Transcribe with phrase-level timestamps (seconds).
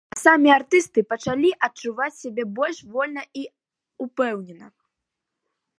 [0.13, 3.47] А самі артысты пачалі адчуваць сябе больш вольна і
[4.07, 4.67] ўпэўнена.